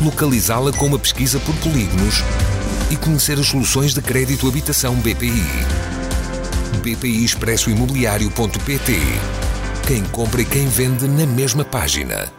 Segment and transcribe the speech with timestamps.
[0.00, 2.22] localizá-la com uma pesquisa por polígonos
[2.90, 5.44] e conhecer as soluções de crédito habitação BPI.
[6.82, 8.98] BPI Expresso Imobiliário.pt
[9.86, 12.32] Quem compra e quem vende na mesma página.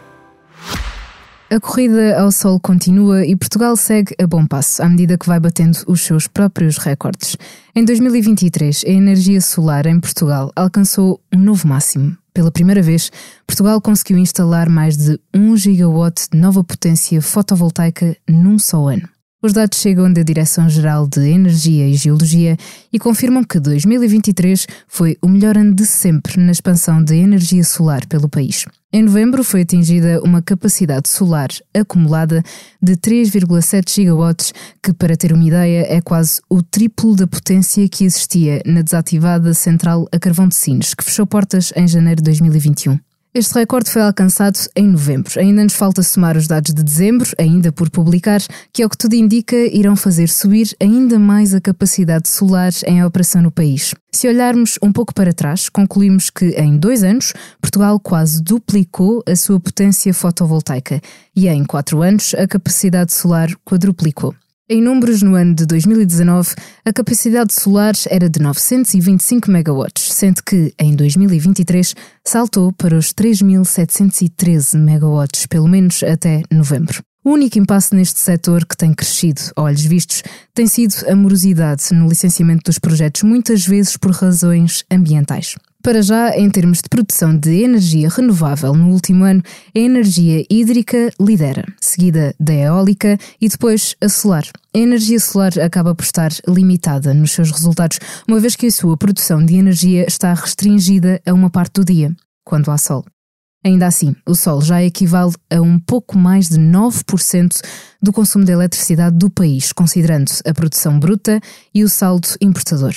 [1.52, 5.40] A corrida ao sol continua e Portugal segue a bom passo à medida que vai
[5.40, 7.36] batendo os seus próprios recordes.
[7.74, 12.16] Em 2023, a energia solar em Portugal alcançou um novo máximo.
[12.32, 13.10] Pela primeira vez,
[13.44, 19.08] Portugal conseguiu instalar mais de 1 gigawatt de nova potência fotovoltaica num só ano.
[19.42, 22.58] Os dados chegam da Direção-Geral de Energia e Geologia
[22.92, 28.04] e confirmam que 2023 foi o melhor ano de sempre na expansão de energia solar
[28.06, 28.66] pelo país.
[28.92, 32.42] Em novembro foi atingida uma capacidade solar acumulada
[32.82, 34.52] de 3,7 gigawatts,
[34.82, 39.54] que, para ter uma ideia, é quase o triplo da potência que existia na desativada
[39.54, 42.98] central a carvão de Sines, que fechou portas em janeiro de 2021.
[43.32, 45.38] Este recorde foi alcançado em novembro.
[45.38, 48.40] Ainda nos falta somar os dados de dezembro, ainda por publicar,
[48.72, 53.40] que, ao que tudo indica, irão fazer subir ainda mais a capacidade solar em operação
[53.40, 53.94] no país.
[54.10, 59.36] Se olharmos um pouco para trás, concluímos que em dois anos Portugal quase duplicou a
[59.36, 61.00] sua potência fotovoltaica
[61.34, 64.34] e em quatro anos a capacidade solar quadruplicou.
[64.72, 66.54] Em números, no ano de 2019,
[66.84, 71.92] a capacidade solar era de 925 megawatts, sendo que, em 2023,
[72.24, 77.02] saltou para os 3.713 megawatts, pelo menos até novembro.
[77.24, 80.22] O único impasse neste setor que tem crescido, olhos vistos,
[80.54, 85.56] tem sido a morosidade no licenciamento dos projetos, muitas vezes por razões ambientais.
[85.82, 89.42] Para já, em termos de produção de energia renovável no último ano,
[89.74, 94.44] a energia hídrica lidera, seguida da eólica e depois a solar.
[94.74, 97.98] A energia solar acaba por estar limitada nos seus resultados,
[98.28, 102.14] uma vez que a sua produção de energia está restringida a uma parte do dia,
[102.44, 103.02] quando há sol.
[103.64, 107.58] Ainda assim, o sol já equivale a um pouco mais de 9%
[108.02, 111.40] do consumo de eletricidade do país, considerando a produção bruta
[111.74, 112.94] e o saldo importador.